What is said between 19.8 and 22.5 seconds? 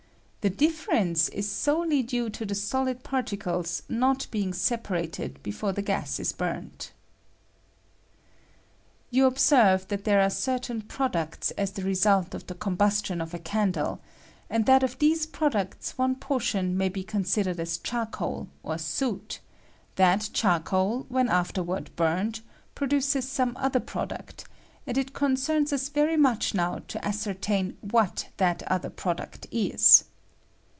that charcoal, when afterward burnt,